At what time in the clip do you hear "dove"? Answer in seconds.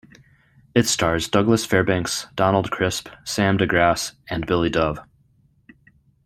4.71-4.97